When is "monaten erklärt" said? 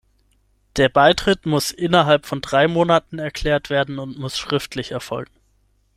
2.67-3.69